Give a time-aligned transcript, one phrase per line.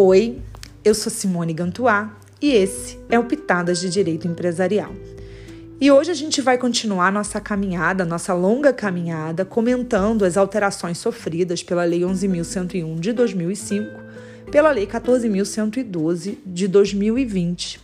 [0.00, 0.38] Oi,
[0.84, 4.94] eu sou Simone Gantuá e esse é o Pitadas de Direito Empresarial.
[5.80, 11.64] E hoje a gente vai continuar nossa caminhada, nossa longa caminhada, comentando as alterações sofridas
[11.64, 14.00] pela Lei 11.101 de 2005,
[14.52, 17.80] pela Lei 14.112 de 2020.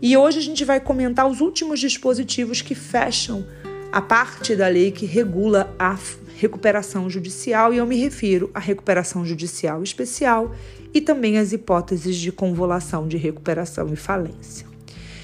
[0.00, 3.44] E hoje a gente vai comentar os últimos dispositivos que fecham
[3.90, 5.98] a parte da lei que regula a
[6.36, 10.54] recuperação judicial, e eu me refiro à recuperação judicial especial
[10.96, 14.66] e também às hipóteses de convolução de recuperação e falência.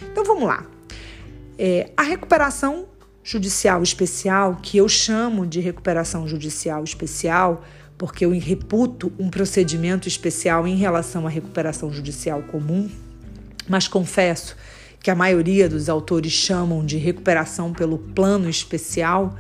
[0.02, 0.66] Então vamos lá.
[1.58, 2.84] É, a recuperação
[3.24, 7.64] judicial especial, que eu chamo de recuperação judicial especial,
[7.96, 12.90] porque eu reputo um procedimento especial em relação à recuperação judicial comum,
[13.66, 14.54] mas confesso
[15.00, 19.34] que a maioria dos autores chamam de recuperação pelo plano especial,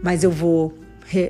[0.00, 0.78] mas eu vou
[1.12, 1.28] é,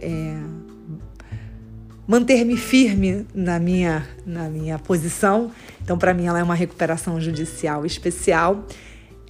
[2.11, 5.53] manter-me firme na minha, na minha posição.
[5.81, 8.67] Então, para mim, ela é uma recuperação judicial especial.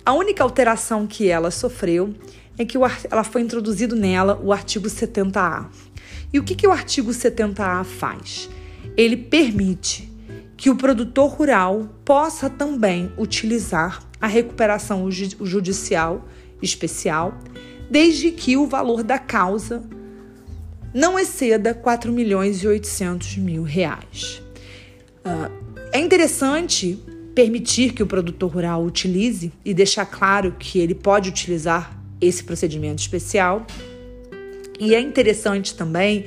[0.02, 2.14] A única alteração que ela sofreu
[2.56, 5.66] é que o, ela foi introduzido nela o artigo 70A.
[6.32, 8.48] E o que, que o artigo 70A faz?
[8.96, 10.10] Ele permite
[10.56, 16.26] que o produtor rural possa também utilizar a recuperação judicial
[16.62, 17.38] especial,
[17.90, 19.82] desde que o valor da causa
[20.92, 24.42] não exceda 4 milhões e 800 mil reais.
[25.24, 25.50] Uh,
[25.92, 26.98] é interessante
[27.34, 33.00] permitir que o produtor rural utilize e deixar claro que ele pode utilizar esse procedimento
[33.00, 33.66] especial.
[34.78, 36.26] E é interessante também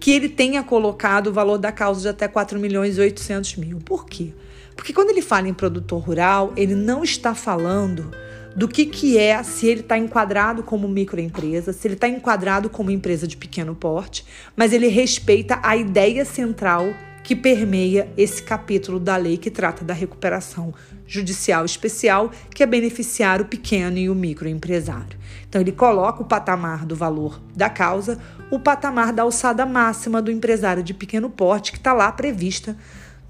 [0.00, 3.78] que ele tenha colocado o valor da causa de até 4 milhões e 800 mil.
[3.78, 4.32] Por quê?
[4.74, 8.10] Porque quando ele fala em produtor rural, ele não está falando
[8.54, 12.90] do que, que é se ele está enquadrado como microempresa, se ele está enquadrado como
[12.90, 14.24] empresa de pequeno porte,
[14.56, 16.88] mas ele respeita a ideia central
[17.22, 20.74] que permeia esse capítulo da lei que trata da recuperação
[21.06, 25.18] judicial especial, que é beneficiar o pequeno e o microempresário.
[25.48, 28.18] Então, ele coloca o patamar do valor da causa,
[28.50, 32.76] o patamar da alçada máxima do empresário de pequeno porte, que está lá prevista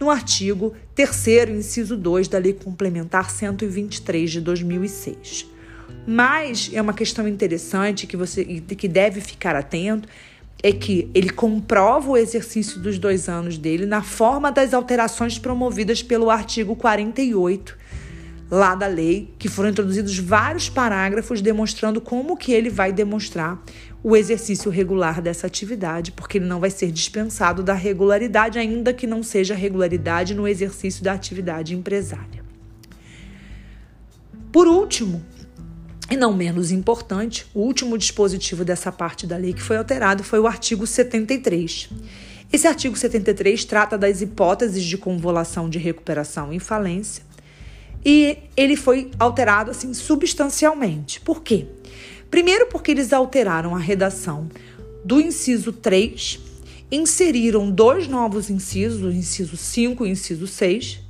[0.01, 5.47] no artigo 3, inciso 2 da Lei Complementar 123 de 2006.
[6.07, 10.09] Mas é uma questão interessante que você que deve ficar atento
[10.63, 16.03] é que ele comprova o exercício dos dois anos dele na forma das alterações promovidas
[16.03, 17.77] pelo artigo 48
[18.51, 23.63] lá da lei, que foram introduzidos vários parágrafos demonstrando como que ele vai demonstrar
[24.03, 29.07] o exercício regular dessa atividade, porque ele não vai ser dispensado da regularidade, ainda que
[29.07, 32.43] não seja regularidade no exercício da atividade empresária.
[34.51, 35.25] Por último,
[36.11, 40.41] e não menos importante, o último dispositivo dessa parte da lei que foi alterado foi
[40.41, 41.89] o artigo 73.
[42.53, 47.23] Esse artigo 73 trata das hipóteses de convolução de recuperação em falência
[48.05, 51.21] e ele foi alterado assim substancialmente.
[51.21, 51.67] Por quê?
[52.31, 54.49] Primeiro, porque eles alteraram a redação
[55.05, 56.39] do inciso 3,
[56.91, 61.01] inseriram dois novos incisos, o inciso 5 e o inciso 6.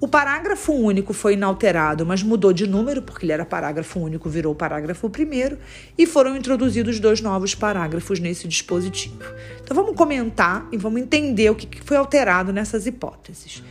[0.00, 4.54] O parágrafo único foi inalterado, mas mudou de número, porque ele era parágrafo único, virou
[4.54, 5.56] parágrafo primeiro,
[5.96, 9.22] e foram introduzidos dois novos parágrafos nesse dispositivo.
[9.62, 13.62] Então vamos comentar e vamos entender o que foi alterado nessas hipóteses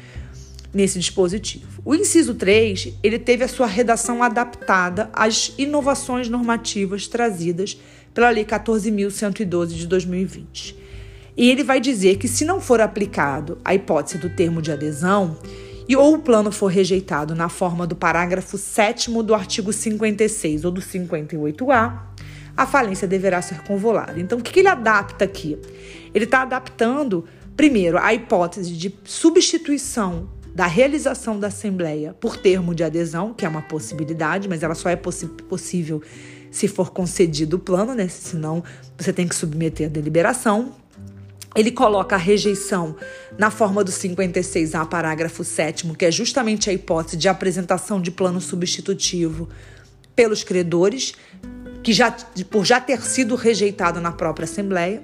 [0.73, 1.81] nesse dispositivo.
[1.85, 7.77] O inciso 3, ele teve a sua redação adaptada às inovações normativas trazidas
[8.13, 10.75] pela Lei 14.112 de 2020.
[11.35, 15.37] E ele vai dizer que se não for aplicado a hipótese do termo de adesão,
[15.87, 20.71] e ou o plano for rejeitado na forma do parágrafo 7 do artigo 56 ou
[20.71, 21.99] do 58A,
[22.55, 24.19] a falência deverá ser convolada.
[24.19, 25.57] Então, o que ele adapta aqui?
[26.13, 27.25] Ele está adaptando,
[27.57, 33.49] primeiro, a hipótese de substituição da realização da Assembleia por termo de adesão, que é
[33.49, 36.01] uma possibilidade, mas ela só é possível
[36.51, 38.07] se for concedido o plano, né?
[38.07, 38.63] Senão
[38.97, 40.75] você tem que submeter a deliberação.
[41.55, 42.95] Ele coloca a rejeição
[43.37, 48.39] na forma do 56A, parágrafo 7, que é justamente a hipótese de apresentação de plano
[48.39, 49.49] substitutivo
[50.15, 51.13] pelos credores,
[51.81, 52.11] que já
[52.49, 55.03] por já ter sido rejeitado na própria Assembleia.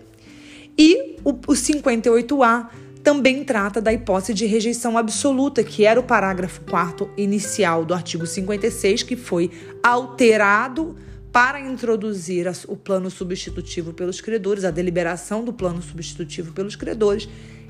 [0.77, 2.67] E o, o 58A
[3.09, 8.27] também trata da hipótese de rejeição absoluta, que era o parágrafo 4 inicial do artigo
[8.27, 9.49] 56, que foi
[9.81, 10.95] alterado
[11.31, 17.27] para introduzir o plano substitutivo pelos credores, a deliberação do plano substitutivo pelos credores.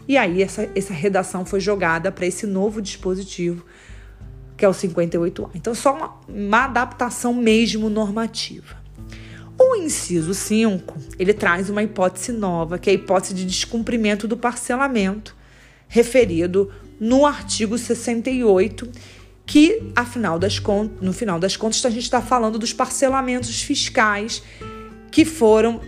[0.09, 3.63] E aí essa, essa redação foi jogada para esse novo dispositivo,
[4.57, 5.51] que é o 58A.
[5.55, 8.78] Então, só uma, uma adaptação mesmo normativa.
[9.59, 14.37] O inciso 5, ele traz uma hipótese nova, que é a hipótese de descumprimento do
[14.37, 15.35] parcelamento,
[15.89, 18.89] referido no artigo 68,
[19.45, 24.41] que afinal das contas, no final das contas a gente está falando dos parcelamentos fiscais
[25.11, 25.81] que foram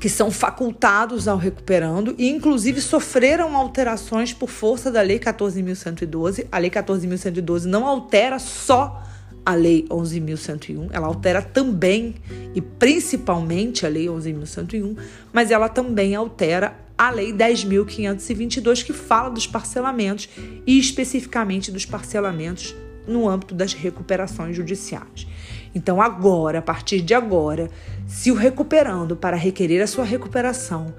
[0.00, 6.46] que são facultados ao recuperando e inclusive sofreram alterações por força da lei 14.112.
[6.52, 9.02] A lei 14.112 não altera só
[9.48, 12.16] a lei 11.101, ela altera também
[12.54, 14.94] e principalmente a lei 11.101,
[15.32, 20.28] mas ela também altera a lei 10.522 que fala dos parcelamentos
[20.66, 25.26] e especificamente dos parcelamentos no âmbito das recuperações judiciais.
[25.74, 27.70] Então, agora, a partir de agora,
[28.06, 30.92] se o recuperando para requerer a sua recuperação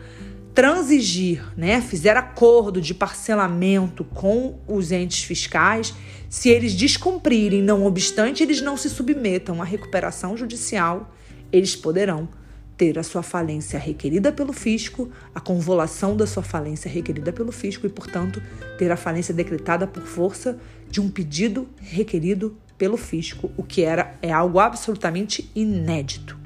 [0.53, 5.93] transigir, né, fizer acordo de parcelamento com os entes fiscais,
[6.29, 11.13] se eles descumprirem, não obstante eles não se submetam à recuperação judicial,
[11.51, 12.27] eles poderão
[12.77, 17.85] ter a sua falência requerida pelo fisco, a convolução da sua falência requerida pelo fisco
[17.85, 18.41] e, portanto,
[18.77, 20.57] ter a falência decretada por força
[20.89, 26.38] de um pedido requerido pelo fisco, o que era é algo absolutamente inédito.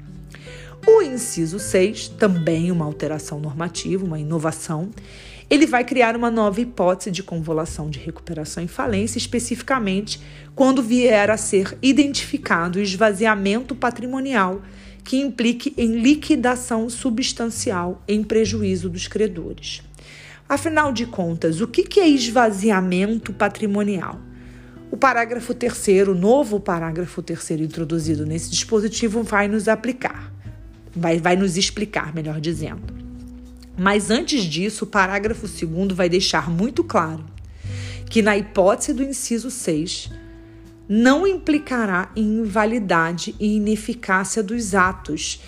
[0.86, 4.90] O inciso 6, também uma alteração normativa, uma inovação,
[5.48, 10.20] ele vai criar uma nova hipótese de convolução de recuperação e falência, especificamente
[10.54, 14.60] quando vier a ser identificado o esvaziamento patrimonial
[15.02, 19.82] que implique em liquidação substancial em prejuízo dos credores.
[20.46, 24.20] Afinal de contas, o que é esvaziamento patrimonial?
[24.90, 30.33] O parágrafo terceiro, o novo parágrafo terceiro introduzido nesse dispositivo vai nos aplicar
[30.94, 32.82] vai, vai nos explicar, melhor dizendo.
[33.76, 37.24] Mas antes disso, o parágrafo 2 vai deixar muito claro
[38.08, 40.10] que, na hipótese do inciso 6,
[40.88, 45.40] não implicará em invalidade e ineficácia dos atos.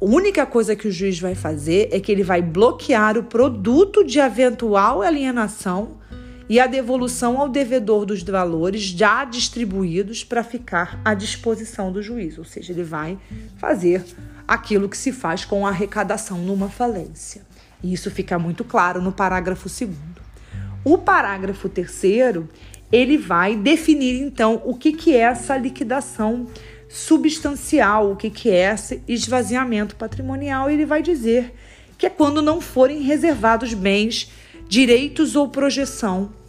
[0.00, 4.04] A única coisa que o juiz vai fazer é que ele vai bloquear o produto
[4.04, 5.99] de eventual alienação
[6.50, 12.36] e a devolução ao devedor dos valores já distribuídos para ficar à disposição do juiz.
[12.38, 13.16] Ou seja, ele vai
[13.56, 14.04] fazer
[14.48, 17.42] aquilo que se faz com a arrecadação numa falência.
[17.80, 19.96] E isso fica muito claro no parágrafo 2.
[20.84, 22.02] O parágrafo 3
[22.90, 26.48] ele vai definir então o que, que é essa liquidação
[26.88, 30.68] substancial, o que, que é esse esvaziamento patrimonial.
[30.68, 31.54] Ele vai dizer
[31.96, 34.32] que é quando não forem reservados bens,
[34.68, 36.39] direitos ou projeção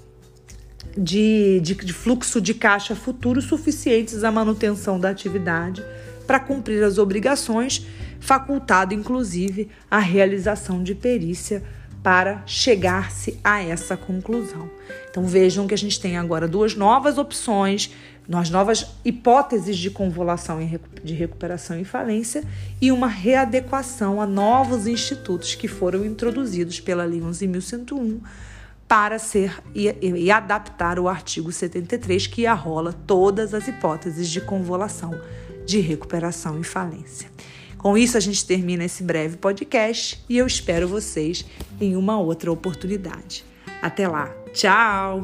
[0.98, 5.84] de, de, de fluxo de caixa futuro suficientes à manutenção da atividade
[6.28, 7.86] para cumprir as obrigações,
[8.20, 11.64] facultado inclusive a realização de perícia
[12.04, 14.70] para chegar-se a essa conclusão.
[15.10, 17.92] Então vejam que a gente tem agora duas novas opções,
[18.28, 20.60] nós novas hipóteses de convolução
[21.04, 22.44] de recuperação e falência
[22.80, 28.20] e uma readequação a novos institutos que foram introduzidos pela Lei 11.101
[28.92, 35.18] para ser e, e, adaptar o artigo 73 que arrola todas as hipóteses de convolução
[35.66, 37.32] de recuperação e falência.
[37.78, 41.46] Com isso, a gente termina esse breve podcast e eu espero vocês
[41.80, 43.46] em uma outra oportunidade.
[43.82, 44.30] Até lá.
[44.52, 45.24] Tchau!